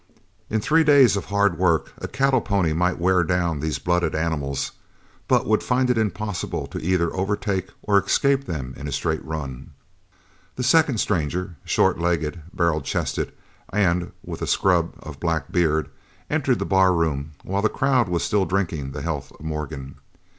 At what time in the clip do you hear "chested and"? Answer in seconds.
12.81-14.11